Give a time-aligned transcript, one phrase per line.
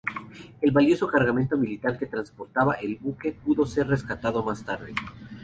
[0.61, 4.95] El valioso cargamento militar que transportaba el buque pudo ser rescatado más tarde.